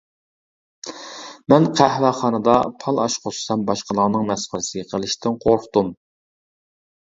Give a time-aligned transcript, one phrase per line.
[1.51, 2.55] مەن قەھۋەخانىدا
[2.85, 5.93] پال ئاچقۇزسام باشقىلارنىڭ مەسخىرىسىگە قېلىشتىن قورقتۇم.